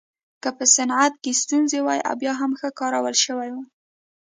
[0.41, 3.63] که په صنعت کې ستونزې وای بیا هم ښه کارول شوې وای